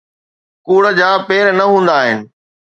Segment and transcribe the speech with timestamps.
[0.65, 2.19] ڪوڙ جا پير نه هوندا آهن